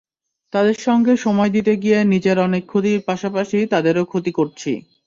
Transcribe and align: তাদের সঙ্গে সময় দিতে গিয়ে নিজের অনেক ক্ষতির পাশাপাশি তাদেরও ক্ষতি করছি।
তাদের 0.53 0.77
সঙ্গে 0.81 1.13
সময় 1.17 1.51
দিতে 1.55 1.73
গিয়ে 1.83 1.99
নিজের 2.13 2.37
অনেক 2.39 2.63
ক্ষতির 2.67 2.99
পাশাপাশি 3.09 3.57
তাদেরও 3.73 4.03
ক্ষতি 4.11 4.31
করছি। 4.37 4.71